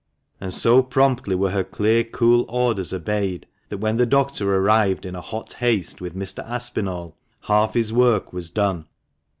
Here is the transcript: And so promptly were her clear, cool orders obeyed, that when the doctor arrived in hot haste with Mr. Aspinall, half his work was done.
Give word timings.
And 0.39 0.51
so 0.51 0.81
promptly 0.81 1.35
were 1.35 1.51
her 1.51 1.63
clear, 1.63 2.03
cool 2.03 2.43
orders 2.49 2.91
obeyed, 2.91 3.45
that 3.69 3.77
when 3.77 3.97
the 3.97 4.07
doctor 4.07 4.51
arrived 4.55 5.05
in 5.05 5.13
hot 5.13 5.53
haste 5.53 6.01
with 6.01 6.15
Mr. 6.15 6.43
Aspinall, 6.43 7.15
half 7.41 7.75
his 7.75 7.93
work 7.93 8.33
was 8.33 8.49
done. 8.49 8.85